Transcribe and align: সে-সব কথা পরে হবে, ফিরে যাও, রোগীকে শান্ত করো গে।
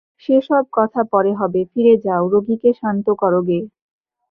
সে-সব 0.23 0.63
কথা 0.73 1.01
পরে 1.11 1.31
হবে, 1.33 1.61
ফিরে 1.71 1.95
যাও, 2.05 2.23
রোগীকে 2.29 2.69
শান্ত 2.73 3.07
করো 3.21 3.39
গে। 3.41 3.59